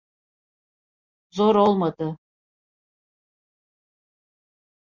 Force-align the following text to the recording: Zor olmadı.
Zor 1.31 1.55
olmadı. 1.55 2.17